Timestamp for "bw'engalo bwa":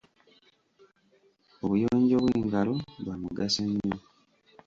2.23-3.15